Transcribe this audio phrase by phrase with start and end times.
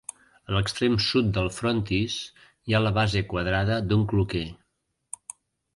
[0.51, 4.47] A l'extrem sud del frontis hi ha la base quadrada un cloquer.